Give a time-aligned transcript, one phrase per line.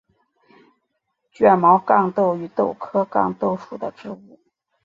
[1.31, 4.39] 卷毛豇豆为豆科豇豆属的植物。